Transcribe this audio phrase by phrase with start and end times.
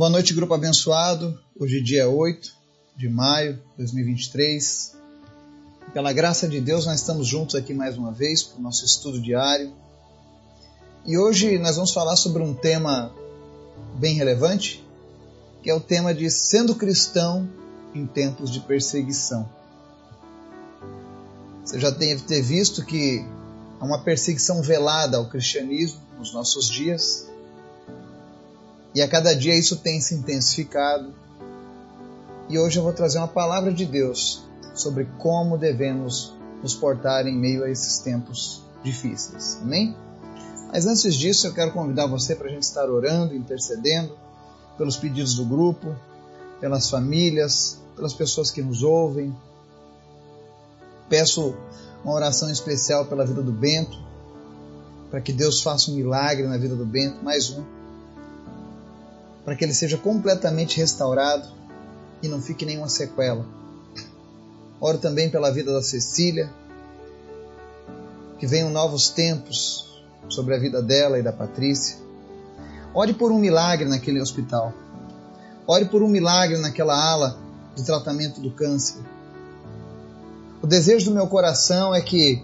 [0.00, 1.38] Boa noite, grupo abençoado.
[1.58, 2.56] Hoje, é dia 8
[2.96, 4.96] de maio de 2023.
[5.92, 9.20] Pela graça de Deus, nós estamos juntos aqui mais uma vez para o nosso estudo
[9.20, 9.70] diário.
[11.04, 13.12] E hoje nós vamos falar sobre um tema
[13.98, 14.82] bem relevante,
[15.62, 17.46] que é o tema de sendo cristão
[17.94, 19.46] em tempos de perseguição.
[21.62, 23.22] Você já deve ter visto que
[23.78, 27.28] há uma perseguição velada ao cristianismo nos nossos dias
[28.94, 31.14] e a cada dia isso tem se intensificado.
[32.48, 34.42] E hoje eu vou trazer uma palavra de Deus
[34.74, 39.58] sobre como devemos nos portar em meio a esses tempos difíceis.
[39.62, 39.94] Amém?
[40.72, 44.16] Mas antes disso, eu quero convidar você para a gente estar orando, intercedendo
[44.76, 45.94] pelos pedidos do grupo,
[46.60, 49.34] pelas famílias, pelas pessoas que nos ouvem.
[51.08, 51.54] Peço
[52.04, 53.98] uma oração especial pela vida do Bento,
[55.10, 57.79] para que Deus faça um milagre na vida do Bento, mais um
[59.50, 61.48] para que ele seja completamente restaurado
[62.22, 63.44] e não fique nenhuma sequela.
[64.80, 66.48] Oro também pela vida da Cecília,
[68.38, 69.92] que venham novos tempos
[70.28, 71.96] sobre a vida dela e da Patrícia.
[72.94, 74.72] Ore por um milagre naquele hospital.
[75.66, 77.36] Ore por um milagre naquela ala
[77.74, 79.02] de tratamento do câncer.
[80.62, 82.40] O desejo do meu coração é que,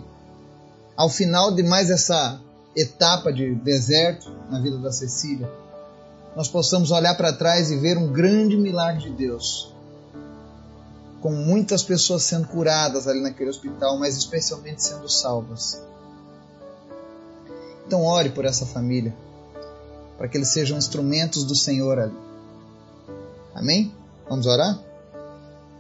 [0.97, 2.41] ao final de mais essa
[2.75, 5.49] etapa de deserto na vida da Cecília,
[6.37, 9.73] nós possamos olhar para trás e ver um grande milagre de Deus.
[11.23, 15.81] Com muitas pessoas sendo curadas ali naquele hospital, mas especialmente sendo salvas.
[17.87, 19.17] Então, ore por essa família,
[20.19, 22.17] para que eles sejam instrumentos do Senhor ali.
[23.55, 23.95] Amém?
[24.29, 24.79] Vamos orar?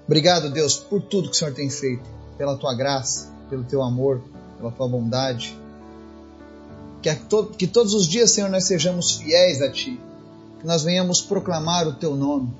[0.06, 4.22] Obrigado, Deus, por tudo que o Senhor tem feito, pela tua graça, pelo teu amor,
[4.56, 5.58] pela tua bondade.
[7.02, 10.05] Que, to que todos os dias, Senhor, nós sejamos fiéis a Ti
[10.58, 12.52] que nós venhamos proclamar o teu nome,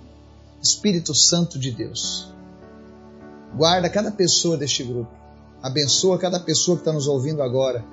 [0.63, 2.33] Espírito Santo de Deus.
[3.55, 5.11] Guarda cada pessoa deste grupo,
[5.63, 7.85] abençoa cada pessoa que está nos ouvindo agora.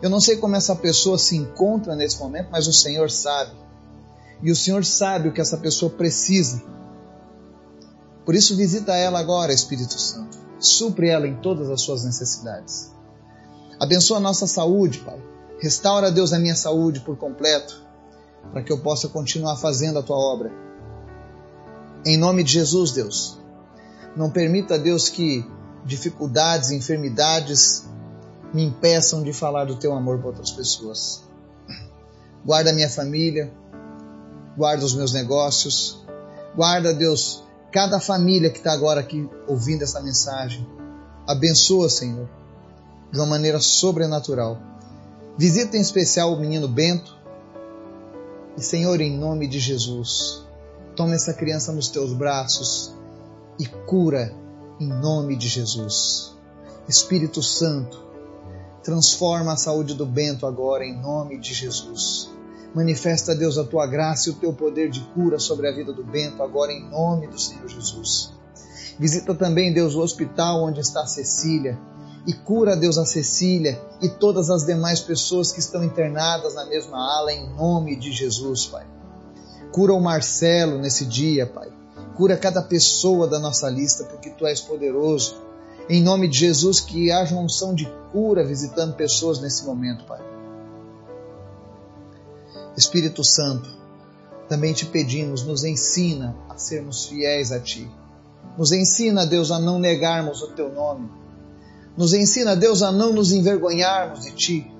[0.00, 3.52] Eu não sei como essa pessoa se encontra nesse momento, mas o Senhor sabe.
[4.42, 6.62] E o Senhor sabe o que essa pessoa precisa.
[8.24, 10.36] Por isso, visita ela agora, Espírito Santo.
[10.58, 12.90] Supre ela em todas as suas necessidades.
[13.80, 15.18] Abençoa a nossa saúde, Pai.
[15.60, 17.85] Restaura, Deus, a minha saúde por completo
[18.52, 20.52] para que eu possa continuar fazendo a tua obra.
[22.04, 23.38] Em nome de Jesus, Deus.
[24.16, 25.44] Não permita, Deus, que
[25.84, 27.88] dificuldades, enfermidades
[28.52, 31.24] me impeçam de falar do teu amor para outras pessoas.
[32.44, 33.52] Guarda a minha família,
[34.56, 36.04] guarda os meus negócios,
[36.54, 40.66] guarda, Deus, cada família que está agora aqui ouvindo essa mensagem.
[41.26, 42.28] Abençoa, Senhor,
[43.12, 44.58] de uma maneira sobrenatural.
[45.36, 47.15] Visita em especial o menino Bento,
[48.56, 50.44] e Senhor, em nome de Jesus,
[50.94, 52.94] toma essa criança nos teus braços
[53.58, 54.34] e cura
[54.80, 56.34] em nome de Jesus.
[56.88, 58.02] Espírito Santo,
[58.82, 62.30] transforma a saúde do Bento agora em nome de Jesus.
[62.74, 66.04] Manifesta, Deus, a tua graça e o teu poder de cura sobre a vida do
[66.04, 68.32] Bento agora em nome do Senhor Jesus.
[68.98, 71.78] Visita também, Deus, o hospital onde está Cecília
[72.26, 76.98] e cura, Deus, a Cecília e todas as demais pessoas que estão internadas na mesma
[76.98, 78.84] ala, em nome de Jesus, Pai.
[79.70, 81.68] Cura o Marcelo nesse dia, Pai.
[82.16, 85.36] Cura cada pessoa da nossa lista, porque Tu és poderoso.
[85.88, 90.20] Em nome de Jesus, que haja uma unção de cura visitando pessoas nesse momento, Pai.
[92.76, 93.70] Espírito Santo,
[94.48, 97.88] também te pedimos, nos ensina a sermos fiéis a Ti.
[98.58, 101.08] Nos ensina, Deus, a não negarmos o Teu nome
[101.96, 104.72] nos ensina, Deus, a não nos envergonharmos de Ti.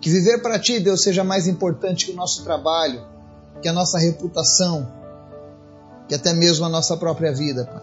[0.00, 3.04] Que viver para Ti, Deus, seja mais importante que o nosso trabalho,
[3.60, 4.86] que a nossa reputação,
[6.06, 7.82] que até mesmo a nossa própria vida, Pai.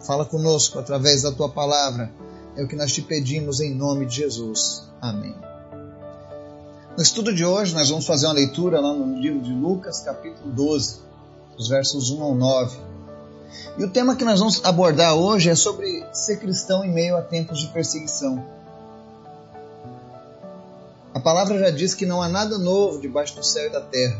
[0.00, 2.10] Fala conosco através da Tua palavra.
[2.56, 4.82] É o que nós te pedimos em nome de Jesus.
[5.00, 5.34] Amém.
[6.96, 10.52] No estudo de hoje, nós vamos fazer uma leitura lá no livro de Lucas, capítulo
[10.52, 10.98] 12,
[11.56, 12.91] os versos 1 ao 9.
[13.76, 17.22] E o tema que nós vamos abordar hoje é sobre ser cristão em meio a
[17.22, 18.44] tempos de perseguição.
[21.14, 24.18] A palavra já diz que não há nada novo debaixo do céu e da terra,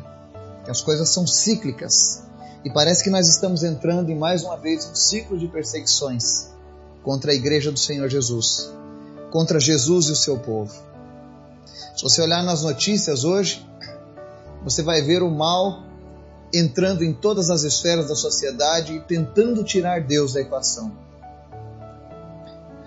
[0.64, 2.22] que as coisas são cíclicas.
[2.64, 6.48] E parece que nós estamos entrando em mais uma vez um ciclo de perseguições
[7.02, 8.70] contra a igreja do Senhor Jesus,
[9.30, 10.72] contra Jesus e o seu povo.
[11.96, 13.66] Se você olhar nas notícias hoje,
[14.62, 15.82] você vai ver o mal
[16.52, 20.92] entrando em todas as esferas da sociedade e tentando tirar Deus da equação.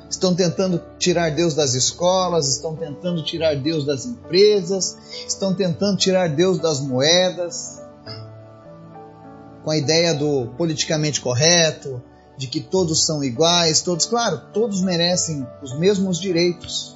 [0.09, 4.97] estão tentando tirar Deus das escolas, estão tentando tirar Deus das empresas,
[5.27, 7.81] estão tentando tirar Deus das moedas,
[9.63, 12.01] com a ideia do politicamente correto,
[12.37, 16.95] de que todos são iguais, todos, claro, todos merecem os mesmos direitos.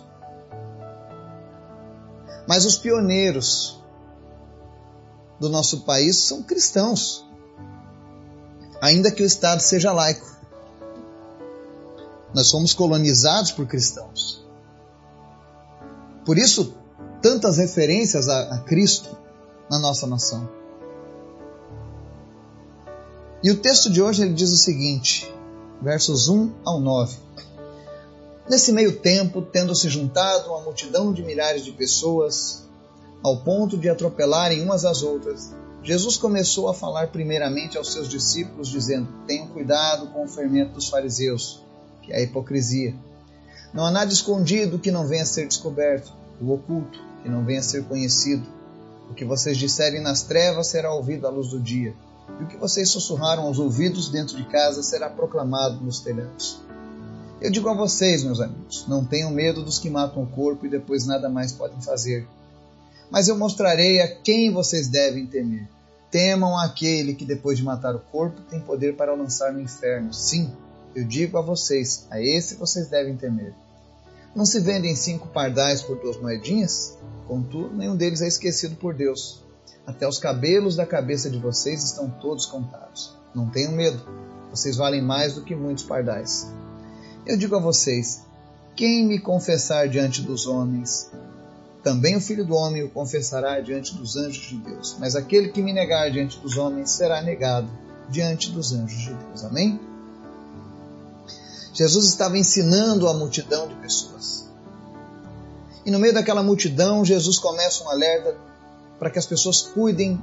[2.48, 3.79] Mas os pioneiros
[5.40, 7.26] do nosso país são cristãos,
[8.82, 10.28] ainda que o Estado seja laico.
[12.34, 14.46] Nós fomos colonizados por cristãos.
[16.26, 16.76] Por isso,
[17.22, 19.18] tantas referências a, a Cristo
[19.70, 20.50] na nossa nação.
[23.42, 25.34] E o texto de hoje ele diz o seguinte,
[25.82, 27.18] versos 1 ao 9.
[28.50, 32.69] Nesse meio tempo, tendo se juntado uma multidão de milhares de pessoas,
[33.24, 38.68] ao ponto de atropelarem umas às outras, Jesus começou a falar primeiramente aos seus discípulos,
[38.68, 41.64] dizendo: Tenham cuidado com o fermento dos fariseus,
[42.02, 42.94] que é a hipocrisia.
[43.74, 46.12] Não há nada escondido que não venha a ser descoberto,
[46.42, 48.46] o oculto que não venha a ser conhecido.
[49.10, 51.96] O que vocês disserem nas trevas será ouvido à luz do dia
[52.40, 56.62] e o que vocês sussurraram aos ouvidos dentro de casa será proclamado nos telhados.
[57.42, 60.70] Eu digo a vocês, meus amigos, não tenham medo dos que matam o corpo e
[60.70, 62.28] depois nada mais podem fazer.
[63.10, 65.68] Mas eu mostrarei a quem vocês devem temer.
[66.12, 70.14] Temam aquele que, depois de matar o corpo, tem poder para lançar no inferno.
[70.14, 70.52] Sim,
[70.96, 73.54] eu digo a vocês, a esse vocês devem temer.
[74.36, 76.98] Não se vendem cinco pardais por duas moedinhas?
[77.28, 79.44] Contudo, nenhum deles é esquecido por Deus.
[79.86, 83.16] Até os cabelos da cabeça de vocês estão todos contados.
[83.34, 84.02] Não tenham medo,
[84.52, 86.48] vocês valem mais do que muitos pardais.
[87.26, 88.22] Eu digo a vocês:
[88.76, 91.12] quem me confessar diante dos homens,
[91.84, 94.98] também o filho do homem o confessará diante dos anjos de Deus.
[95.00, 97.70] Mas aquele que me negar diante dos homens será negado
[98.10, 99.44] diante dos anjos de Deus.
[99.44, 99.80] Amém?
[101.74, 104.50] Jesus estava ensinando a multidão de pessoas.
[105.86, 108.36] E no meio daquela multidão, Jesus começa um alerta
[108.98, 110.22] para que as pessoas cuidem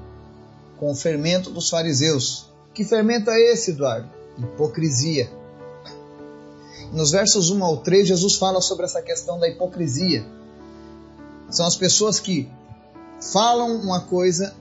[0.79, 2.51] com o fermento dos fariseus.
[2.75, 4.11] Que fermento é esse, Eduardo?
[4.37, 5.31] Hipocrisia.
[6.93, 10.27] Nos versos 1 ao 3, Jesus fala sobre essa questão da hipocrisia.
[11.51, 12.49] São as pessoas que
[13.33, 14.55] falam uma coisa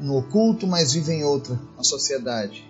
[0.00, 2.66] no oculto, mas vivem outra na sociedade.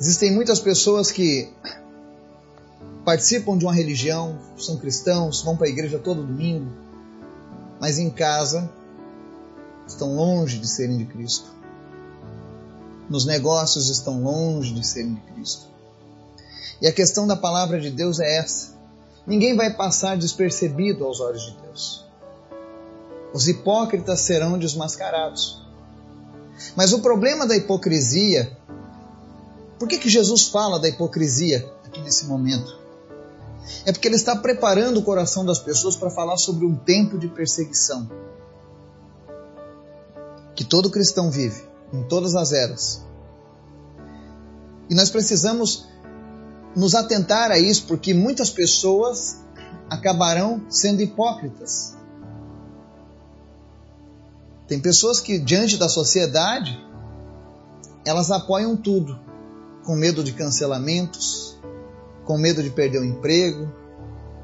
[0.00, 1.48] Existem muitas pessoas que
[3.04, 6.70] participam de uma religião, são cristãos, vão para a igreja todo domingo,
[7.80, 8.70] mas em casa
[9.86, 11.50] estão longe de serem de Cristo.
[13.08, 15.66] Nos negócios estão longe de serem de Cristo.
[16.80, 18.71] E a questão da palavra de Deus é essa:
[19.26, 22.04] ninguém vai passar despercebido aos olhos de Deus.
[23.32, 25.62] Os hipócritas serão desmascarados.
[26.76, 28.56] Mas o problema da hipocrisia,
[29.78, 32.78] por que, que Jesus fala da hipocrisia aqui nesse momento?
[33.86, 37.28] É porque ele está preparando o coração das pessoas para falar sobre um tempo de
[37.28, 38.08] perseguição
[40.54, 43.04] que todo cristão vive, em todas as eras.
[44.88, 45.86] E nós precisamos
[46.74, 49.42] nos atentar a isso, porque muitas pessoas
[49.90, 51.96] acabarão sendo hipócritas.
[54.66, 56.82] Tem pessoas que, diante da sociedade,
[58.06, 59.18] elas apoiam tudo,
[59.84, 61.58] com medo de cancelamentos,
[62.24, 63.70] com medo de perder o emprego,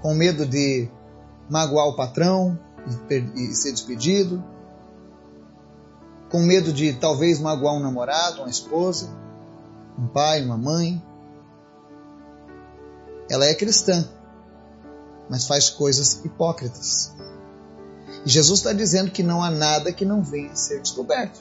[0.03, 0.89] com medo de
[1.49, 2.59] magoar o patrão
[3.37, 4.45] e, ser despedido,
[6.31, 9.09] com medo de talvez magoar um namorado, uma esposa,
[9.99, 11.03] um pai, uma mãe.
[13.31, 14.09] Ela é cristã,
[15.29, 17.13] mas faz coisas hipócritas.
[18.25, 21.41] E Jesus está dizendo que não há nada que não venha a ser descoberto.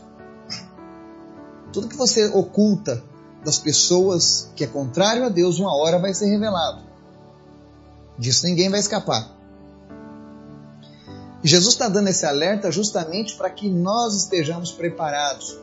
[1.71, 3.03] Tudo que você oculta
[3.43, 6.81] das pessoas que é contrário a Deus, uma hora vai ser revelado.
[8.17, 9.35] Disso ninguém vai escapar.
[11.43, 15.57] E Jesus está dando esse alerta justamente para que nós estejamos preparados.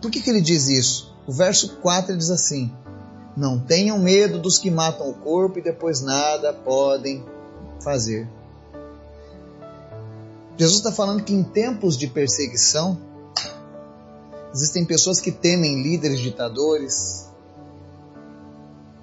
[0.00, 1.14] Por que, que ele diz isso?
[1.26, 2.72] O verso 4 diz assim:
[3.36, 7.24] Não tenham medo dos que matam o corpo e depois nada podem
[7.80, 8.28] fazer.
[10.56, 12.98] Jesus está falando que em tempos de perseguição,
[14.54, 17.28] Existem pessoas que temem líderes ditadores.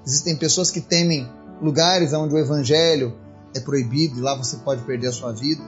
[0.07, 1.29] Existem pessoas que temem
[1.61, 3.13] lugares onde o evangelho
[3.53, 5.61] é proibido e lá você pode perder a sua vida.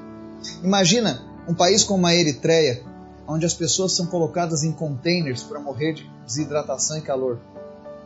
[0.64, 2.82] Imagina um país como a Eritreia,
[3.28, 7.38] onde as pessoas são colocadas em containers para morrer de desidratação e calor,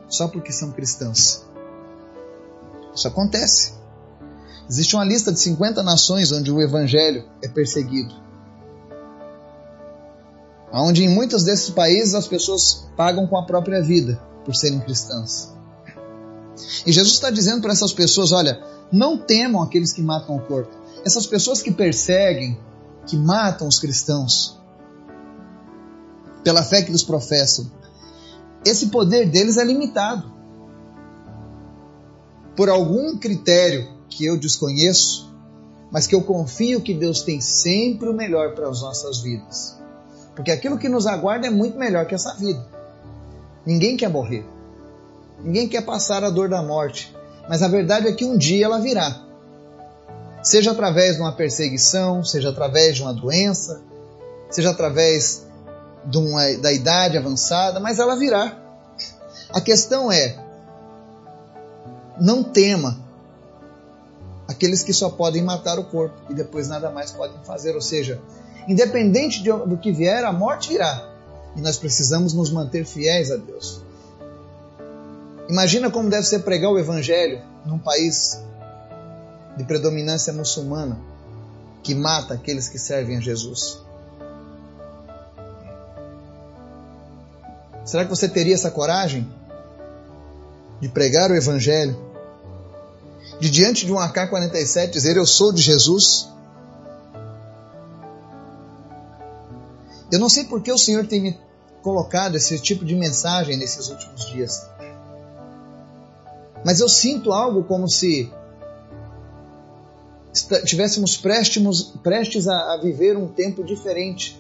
[0.09, 1.45] só porque são cristãs.
[2.95, 3.73] Isso acontece.
[4.69, 8.27] Existe uma lista de 50 nações onde o evangelho é perseguido
[10.71, 15.53] onde em muitos desses países as pessoas pagam com a própria vida por serem cristãs.
[16.85, 18.61] E Jesus está dizendo para essas pessoas: olha,
[18.91, 20.71] não temam aqueles que matam o corpo.
[21.05, 22.59] Essas pessoas que perseguem,
[23.05, 24.59] que matam os cristãos,
[26.43, 27.71] pela fé que eles professam,
[28.65, 30.31] esse poder deles é limitado.
[32.55, 35.33] Por algum critério que eu desconheço,
[35.91, 39.77] mas que eu confio que Deus tem sempre o melhor para as nossas vidas.
[40.35, 42.63] Porque aquilo que nos aguarda é muito melhor que essa vida.
[43.65, 44.45] Ninguém quer morrer.
[45.43, 47.15] Ninguém quer passar a dor da morte.
[47.49, 49.23] Mas a verdade é que um dia ela virá.
[50.43, 53.81] Seja através de uma perseguição, seja através de uma doença,
[54.49, 55.46] seja através
[56.15, 58.57] uma, da idade avançada, mas ela virá.
[59.49, 60.37] A questão é:
[62.19, 62.97] não tema
[64.47, 67.75] aqueles que só podem matar o corpo e depois nada mais podem fazer.
[67.75, 68.21] Ou seja,
[68.67, 71.13] independente de, do que vier, a morte virá.
[71.55, 73.81] E nós precisamos nos manter fiéis a Deus.
[75.49, 78.41] Imagina como deve ser pregar o Evangelho num país
[79.57, 80.99] de predominância muçulmana
[81.81, 83.81] que mata aqueles que servem a Jesus.
[87.88, 89.25] Será que você teria essa coragem
[90.82, 91.98] de pregar o Evangelho?
[93.39, 96.27] De diante de um AK-47 dizer eu sou de Jesus?
[100.12, 101.39] Eu não sei por que o Senhor tem me
[101.82, 104.67] colocado esse tipo de mensagem nesses últimos dias.
[106.65, 108.29] Mas eu sinto algo como se
[110.34, 114.38] estivéssemos prestes, prestes a, a viver um tempo diferente.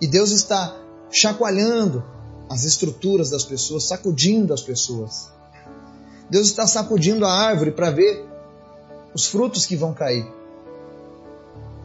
[0.00, 0.74] E Deus está
[1.10, 2.04] chacoalhando
[2.48, 5.30] as estruturas das pessoas, sacudindo as pessoas.
[6.30, 8.26] Deus está sacudindo a árvore para ver
[9.14, 10.26] os frutos que vão cair.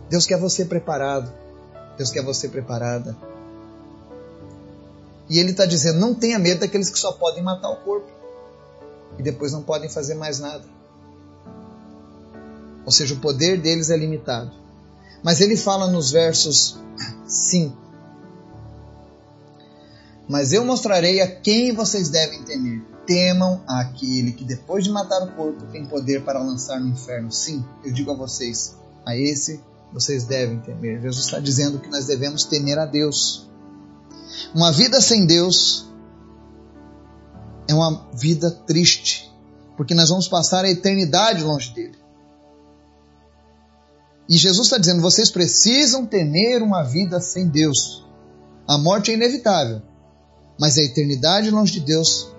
[0.09, 1.31] Deus quer você preparado.
[1.97, 3.15] Deus quer você preparada.
[5.29, 8.11] E Ele está dizendo: não tenha medo daqueles que só podem matar o corpo
[9.17, 10.65] e depois não podem fazer mais nada.
[12.85, 14.51] Ou seja, o poder deles é limitado.
[15.23, 16.77] Mas ele fala nos versos
[17.25, 17.82] 5
[20.33, 22.81] mas eu mostrarei a quem vocês devem temer.
[23.05, 27.31] Temam aquele que, depois de matar o corpo, tem poder para lançar no inferno.
[27.31, 28.75] Sim, eu digo a vocês,
[29.05, 29.61] a esse
[29.93, 30.99] vocês devem temer.
[31.03, 33.47] Jesus está dizendo que nós devemos temer a Deus.
[34.55, 35.87] Uma vida sem Deus
[37.67, 39.31] é uma vida triste,
[39.77, 41.99] porque nós vamos passar a eternidade longe dele.
[44.27, 48.03] E Jesus está dizendo: vocês precisam temer uma vida sem Deus.
[48.67, 49.92] A morte é inevitável,
[50.59, 52.33] mas a eternidade longe de Deus,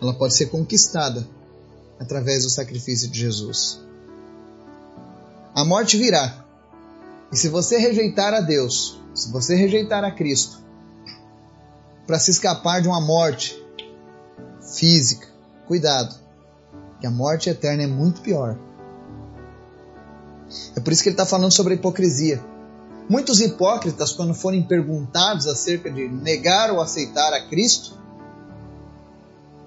[0.00, 1.26] ela pode ser conquistada
[1.98, 3.80] através do sacrifício de Jesus.
[5.54, 6.44] A morte virá.
[7.32, 10.58] E se você rejeitar a Deus, se você rejeitar a Cristo,
[12.06, 13.60] para se escapar de uma morte
[14.74, 15.26] física,
[15.66, 16.14] cuidado,
[17.00, 18.58] que a morte eterna é muito pior.
[20.74, 22.42] É por isso que ele está falando sobre a hipocrisia.
[23.08, 27.96] Muitos hipócritas, quando forem perguntados acerca de negar ou aceitar a Cristo,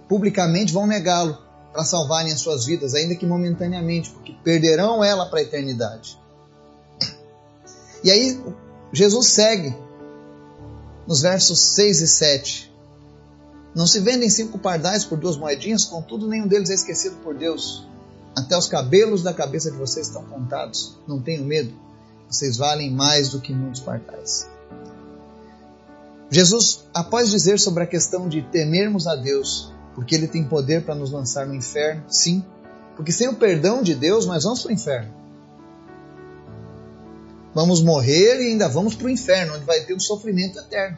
[0.07, 1.37] publicamente vão negá-lo
[1.73, 6.19] para salvarem as suas vidas, ainda que momentaneamente, porque perderão ela para a eternidade.
[8.03, 8.39] E aí,
[8.93, 9.75] Jesus segue
[11.07, 12.71] nos versos 6 e 7.
[13.73, 17.87] Não se vendem cinco pardais por duas moedinhas, contudo, nenhum deles é esquecido por Deus.
[18.35, 20.97] Até os cabelos da cabeça de vocês estão contados.
[21.07, 21.73] Não tenham medo
[22.31, 24.47] vocês valem mais do que muitos pardais.
[26.29, 30.95] Jesus, após dizer sobre a questão de temermos a Deus, porque Ele tem poder para
[30.95, 32.43] nos lançar no inferno, sim,
[32.95, 35.13] porque sem o perdão de Deus nós vamos para o inferno.
[37.53, 40.97] Vamos morrer e ainda vamos para o inferno, onde vai ter um sofrimento eterno.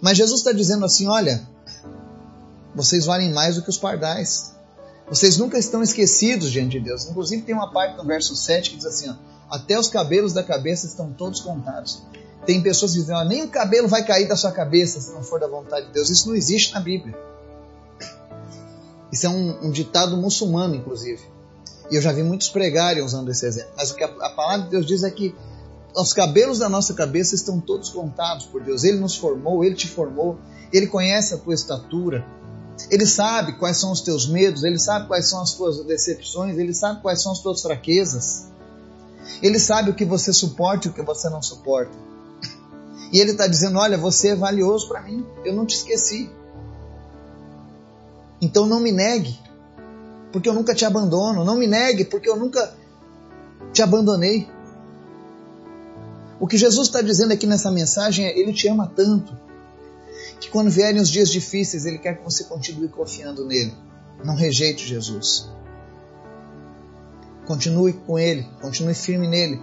[0.00, 1.42] Mas Jesus está dizendo assim: olha,
[2.72, 4.54] vocês valem mais do que os pardais.
[5.08, 7.06] Vocês nunca estão esquecidos diante de Deus.
[7.06, 9.14] Inclusive, tem uma parte no verso 7 que diz assim: ó,
[9.52, 12.02] até os cabelos da cabeça estão todos contados.
[12.46, 15.22] Tem pessoas que dizem, ah, nem o cabelo vai cair da sua cabeça se não
[15.22, 16.08] for da vontade de Deus.
[16.08, 17.14] Isso não existe na Bíblia.
[19.12, 21.20] Isso é um, um ditado muçulmano, inclusive.
[21.90, 23.72] E eu já vi muitos pregarem usando esse exemplo.
[23.76, 25.34] Mas o que a, a palavra de Deus diz é que
[25.94, 28.84] os cabelos da nossa cabeça estão todos contados por Deus.
[28.84, 30.38] Ele nos formou, Ele te formou,
[30.72, 32.26] Ele conhece a tua estatura,
[32.90, 36.72] Ele sabe quais são os teus medos, Ele sabe quais são as tuas decepções, Ele
[36.72, 38.50] sabe quais são as tuas fraquezas.
[39.42, 41.96] Ele sabe o que você suporta e o que você não suporta.
[43.12, 46.30] E ele está dizendo: Olha, você é valioso para mim, eu não te esqueci.
[48.40, 49.38] Então não me negue,
[50.32, 51.44] porque eu nunca te abandono.
[51.44, 52.74] Não me negue, porque eu nunca
[53.72, 54.48] te abandonei.
[56.40, 59.36] O que Jesus está dizendo aqui nessa mensagem é: Ele te ama tanto,
[60.40, 63.74] Que quando vierem os dias difíceis, Ele quer que você continue confiando nele.
[64.24, 65.48] Não rejeite Jesus.
[67.46, 69.60] Continue com Ele, continue firme nele.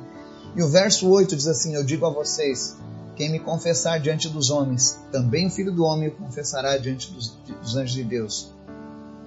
[0.55, 2.77] E o verso 8 diz assim: Eu digo a vocês:
[3.15, 7.35] quem me confessar diante dos homens, também o Filho do Homem o confessará diante dos,
[7.61, 8.51] dos anjos de Deus.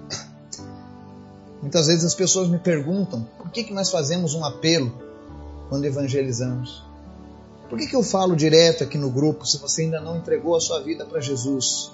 [1.61, 4.93] Muitas vezes as pessoas me perguntam por que, que nós fazemos um apelo
[5.69, 6.83] quando evangelizamos.
[7.69, 10.61] Por que, que eu falo direto aqui no grupo se você ainda não entregou a
[10.61, 11.91] sua vida para Jesus?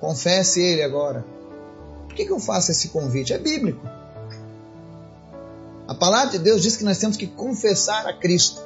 [0.00, 1.24] Confesse Ele agora.
[2.06, 3.32] Por que, que eu faço esse convite?
[3.32, 3.84] É bíblico.
[5.86, 8.62] A palavra de Deus diz que nós temos que confessar a Cristo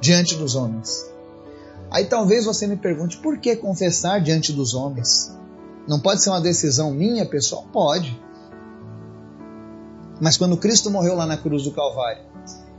[0.00, 1.10] diante dos homens.
[1.90, 5.32] Aí talvez você me pergunte, por que confessar diante dos homens?
[5.88, 7.64] Não pode ser uma decisão minha, pessoal?
[7.72, 8.20] Pode.
[10.20, 12.24] Mas quando Cristo morreu lá na cruz do Calvário,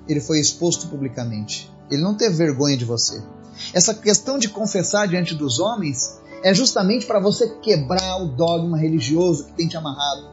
[0.08, 1.72] ele foi exposto publicamente.
[1.90, 3.24] Ele não teve vergonha de você.
[3.74, 9.46] Essa questão de confessar diante dos homens é justamente para você quebrar o dogma religioso
[9.46, 10.30] que tem te amarrado.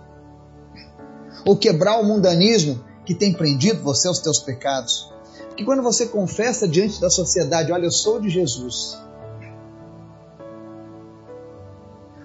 [1.46, 5.12] Ou quebrar o mundanismo que tem prendido você aos teus pecados.
[5.48, 8.98] Porque quando você confessa diante da sociedade, olha, eu sou de Jesus,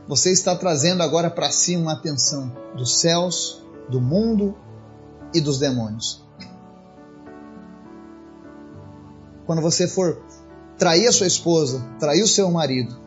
[0.09, 4.57] você está trazendo agora para si uma atenção dos céus, do mundo
[5.31, 6.25] e dos demônios.
[9.45, 10.19] Quando você for
[10.79, 12.97] trair a sua esposa, trair o seu marido,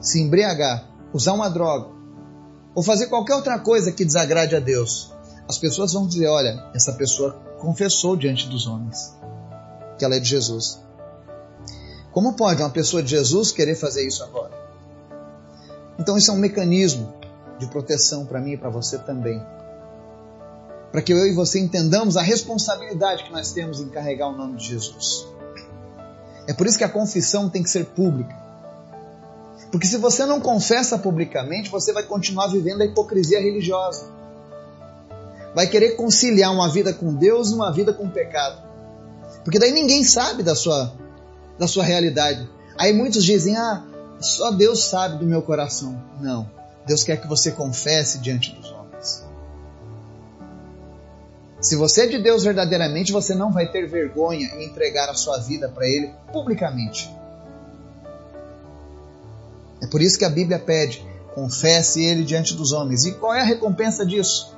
[0.00, 1.90] se embriagar, usar uma droga,
[2.76, 5.15] ou fazer qualquer outra coisa que desagrade a Deus,
[5.48, 9.14] as pessoas vão dizer: olha, essa pessoa confessou diante dos homens
[9.98, 10.80] que ela é de Jesus.
[12.12, 14.52] Como pode uma pessoa de Jesus querer fazer isso agora?
[15.98, 17.14] Então, isso é um mecanismo
[17.58, 19.42] de proteção para mim e para você também
[20.96, 24.56] para que eu e você entendamos a responsabilidade que nós temos em carregar o nome
[24.56, 25.26] de Jesus.
[26.48, 28.34] É por isso que a confissão tem que ser pública.
[29.70, 34.06] Porque se você não confessa publicamente, você vai continuar vivendo a hipocrisia religiosa.
[35.56, 38.62] Vai querer conciliar uma vida com Deus e uma vida com o pecado.
[39.42, 40.92] Porque daí ninguém sabe da sua,
[41.58, 42.46] da sua realidade.
[42.76, 43.82] Aí muitos dizem: Ah,
[44.20, 45.98] só Deus sabe do meu coração.
[46.20, 46.46] Não.
[46.86, 49.24] Deus quer que você confesse diante dos homens.
[51.58, 55.38] Se você é de Deus verdadeiramente, você não vai ter vergonha em entregar a sua
[55.38, 57.10] vida para Ele publicamente.
[59.80, 61.02] É por isso que a Bíblia pede:
[61.34, 63.06] confesse Ele diante dos homens.
[63.06, 64.54] E qual é a recompensa disso?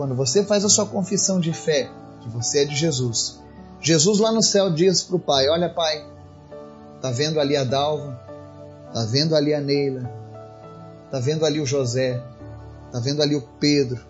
[0.00, 1.90] Quando você faz a sua confissão de fé,
[2.22, 3.38] que você é de Jesus.
[3.82, 6.06] Jesus lá no céu diz para o Pai: Olha, Pai,
[7.02, 8.18] tá vendo ali a Dalva,
[8.94, 10.10] tá vendo ali a Neila,
[11.10, 12.18] tá vendo ali o José,
[12.90, 14.00] tá vendo ali o Pedro,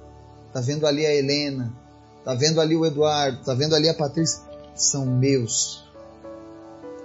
[0.52, 1.74] tá vendo ali a Helena,
[2.24, 4.40] Tá vendo ali o Eduardo, tá vendo ali a Patrícia?
[4.74, 5.84] São meus.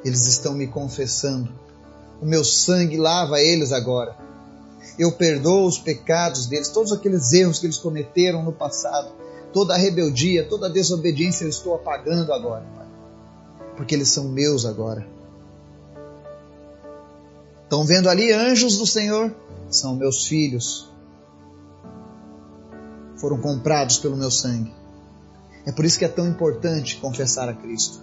[0.03, 1.51] Eles estão me confessando.
[2.21, 4.15] O meu sangue lava eles agora.
[4.97, 9.11] Eu perdoo os pecados deles, todos aqueles erros que eles cometeram no passado,
[9.51, 12.87] toda a rebeldia, toda a desobediência eu estou apagando agora, Pai.
[13.75, 15.05] Porque eles são meus agora.
[17.63, 19.35] Estão vendo ali anjos do Senhor?
[19.69, 20.89] São meus filhos.
[23.17, 24.73] Foram comprados pelo meu sangue.
[25.65, 27.99] É por isso que é tão importante confessar a Cristo.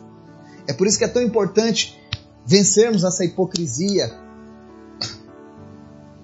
[0.66, 1.98] É por isso que é tão importante
[2.44, 4.12] vencermos essa hipocrisia.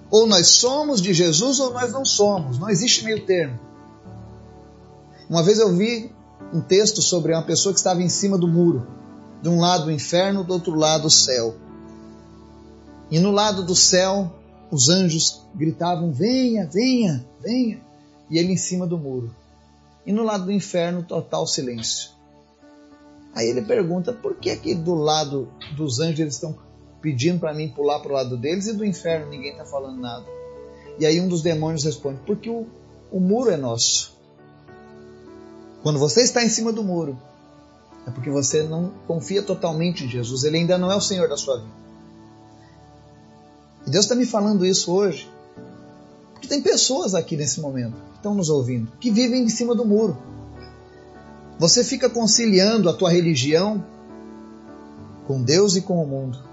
[0.09, 2.57] Ou nós somos de Jesus ou nós não somos.
[2.57, 3.59] Não existe meio termo.
[5.29, 6.11] Uma vez eu vi
[6.53, 8.87] um texto sobre uma pessoa que estava em cima do muro.
[9.41, 11.55] De um lado o inferno, do outro lado o céu.
[13.11, 14.33] E no lado do céu,
[14.71, 17.79] os anjos gritavam: Venha, venha, venha.
[18.29, 19.31] E ele em cima do muro
[20.09, 22.09] e no lado do inferno, total silêncio.
[23.35, 26.57] Aí ele pergunta: por que que do lado dos anjos eles estão
[27.01, 30.25] pedindo para mim pular para o lado deles e do inferno ninguém está falando nada?
[30.99, 32.67] E aí um dos demônios responde: porque o,
[33.11, 34.17] o muro é nosso.
[35.81, 37.17] Quando você está em cima do muro,
[38.05, 40.43] é porque você não confia totalmente em Jesus.
[40.43, 41.79] Ele ainda não é o Senhor da sua vida.
[43.87, 45.29] E Deus está me falando isso hoje.
[46.33, 50.17] Porque tem pessoas aqui nesse momento estão nos ouvindo, que vivem em cima do muro.
[51.57, 53.83] Você fica conciliando a tua religião
[55.25, 56.48] com Deus e com o mundo.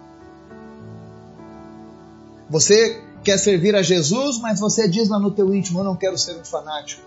[2.48, 6.16] Você quer servir a Jesus, mas você diz lá no teu íntimo, eu não quero
[6.16, 7.02] ser um fanático.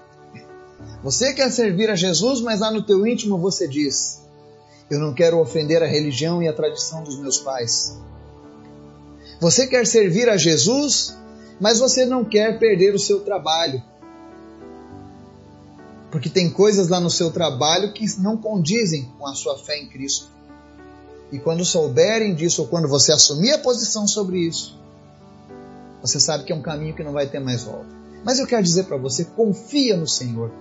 [1.02, 4.22] Você quer servir a Jesus, mas lá no teu íntimo você diz,
[4.90, 7.98] eu não quero ofender a religião e a tradição dos meus pais.
[9.40, 11.16] Você quer servir a Jesus,
[11.60, 13.82] mas você não quer perder o seu trabalho.
[16.12, 19.88] Porque tem coisas lá no seu trabalho que não condizem com a sua fé em
[19.88, 20.28] Cristo.
[21.32, 24.78] E quando souberem disso, ou quando você assumir a posição sobre isso,
[26.02, 27.94] Você sabe que é um caminho que não vai ter mais volta.
[28.24, 30.52] Mas eu quero dizer para você: confia no Senhor.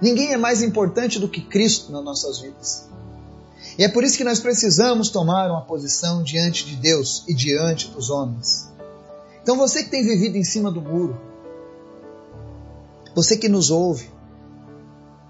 [0.00, 2.88] Ninguém é mais importante do que Cristo nas nossas vidas.
[3.78, 7.88] E é por isso que nós precisamos tomar uma posição diante de Deus e diante
[7.88, 8.68] dos homens.
[9.42, 11.18] Então você que tem vivido em cima do muro,
[13.14, 14.10] você que nos ouve,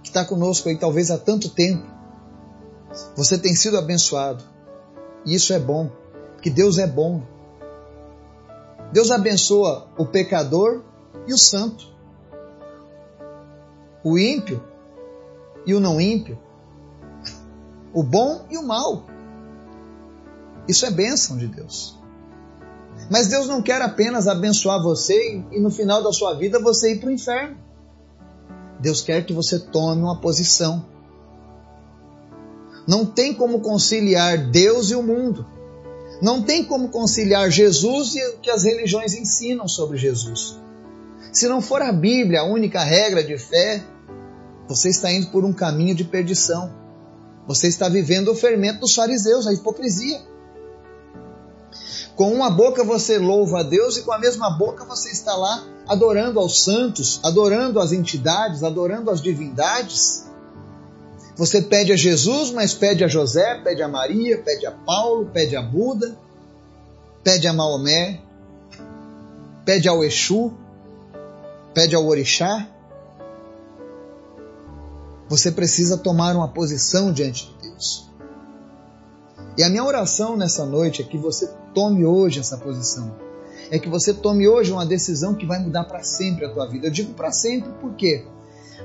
[0.03, 1.87] que está conosco aí talvez há tanto tempo,
[3.17, 4.43] você tem sido abençoado.
[5.25, 5.91] E isso é bom,
[6.35, 7.23] porque Deus é bom.
[8.93, 10.83] Deus abençoa o pecador
[11.27, 11.87] e o santo,
[14.05, 14.63] o ímpio
[15.65, 16.39] e o não ímpio,
[17.95, 19.07] o bom e o mal.
[20.69, 21.99] Isso é bênção de Deus.
[23.11, 27.01] Mas Deus não quer apenas abençoar você e no final da sua vida você ir
[27.01, 27.57] para o inferno.
[28.79, 30.85] Deus quer que você tome uma posição.
[32.87, 35.47] Não tem como conciliar Deus e o mundo.
[36.21, 40.61] Não tem como conciliar Jesus e o que as religiões ensinam sobre Jesus.
[41.33, 43.83] Se não for a Bíblia a única regra de fé,
[44.69, 46.73] você está indo por um caminho de perdição.
[47.47, 50.21] Você está vivendo o fermento dos fariseus, a hipocrisia.
[52.15, 55.65] Com uma boca você louva a Deus e com a mesma boca você está lá
[55.89, 60.31] adorando aos santos, adorando as entidades, adorando as divindades.
[61.37, 65.57] Você pede a Jesus, mas pede a José, pede a Maria, pede a Paulo, pede
[65.57, 66.17] a Buda,
[67.25, 68.21] pede a Maomé,
[69.65, 70.53] pede ao Exu,
[71.73, 72.69] pede ao Orixá.
[75.29, 78.11] Você precisa tomar uma posição diante de Deus.
[79.57, 83.15] E a minha oração nessa noite é que você tome hoje essa posição.
[83.71, 86.89] É que você tome hoje uma decisão que vai mudar para sempre a tua vida.
[86.89, 88.27] Eu digo para sempre por quê?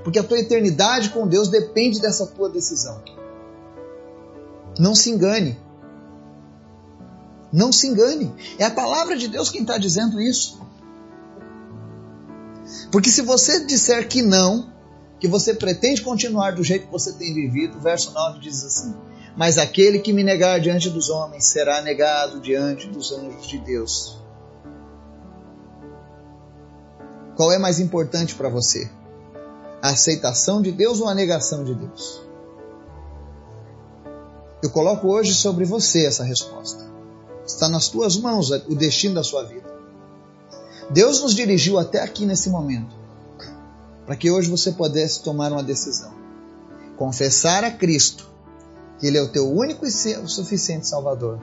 [0.03, 3.01] Porque a tua eternidade com Deus depende dessa tua decisão.
[4.79, 5.57] Não se engane.
[7.51, 8.33] Não se engane.
[8.60, 10.60] É a palavra de Deus quem está dizendo isso.
[12.91, 14.71] Porque se você disser que não,
[15.19, 18.93] que você pretende continuar do jeito que você tem vivido, o verso 9 diz assim:
[19.36, 24.21] Mas aquele que me negar diante dos homens será negado diante dos anjos de Deus.
[27.36, 28.89] Qual é mais importante para você?
[29.81, 32.21] A aceitação de Deus ou a negação de Deus?
[34.61, 36.83] Eu coloco hoje sobre você essa resposta.
[37.45, 39.71] Está nas tuas mãos o destino da sua vida.
[40.89, 42.95] Deus nos dirigiu até aqui nesse momento
[44.07, 46.13] para que hoje você pudesse tomar uma decisão.
[46.95, 48.25] Confessar a Cristo
[48.97, 51.39] que Ele é o teu único e suficiente Salvador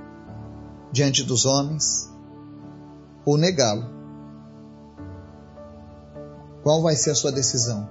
[0.91, 2.11] diante dos homens
[3.25, 3.85] ou negá-lo.
[6.63, 7.89] Qual vai ser a sua decisão?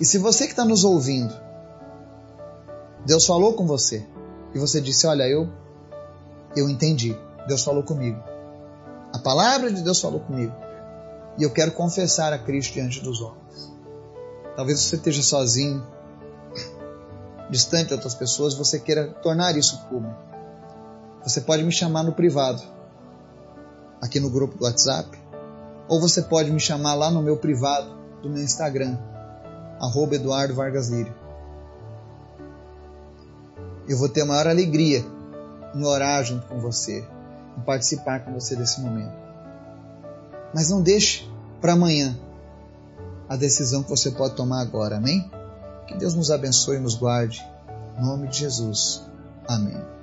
[0.00, 1.34] E se você que está nos ouvindo,
[3.06, 4.06] Deus falou com você
[4.54, 5.48] e você disse: Olha, eu,
[6.56, 8.22] eu entendi, Deus falou comigo.
[9.12, 10.54] A palavra de Deus falou comigo
[11.38, 13.72] e eu quero confessar a Cristo diante dos homens.
[14.56, 15.86] Talvez você esteja sozinho,
[17.48, 20.18] distante de outras pessoas, você queira tornar isso público.
[21.22, 22.62] Você pode me chamar no privado,
[24.00, 25.08] aqui no grupo do WhatsApp,
[25.88, 28.98] ou você pode me chamar lá no meu privado do meu Instagram,
[29.80, 31.14] arroba Eduardo Vargas Lírio.
[33.88, 35.04] Eu vou ter a maior alegria
[35.74, 37.04] em orar junto com você,
[37.56, 39.16] em participar com você desse momento.
[40.54, 42.16] Mas não deixe para amanhã
[43.28, 45.30] a decisão que você pode tomar agora, amém?
[45.86, 47.44] Que Deus nos abençoe e nos guarde.
[47.98, 49.02] Em nome de Jesus.
[49.46, 49.97] Amém.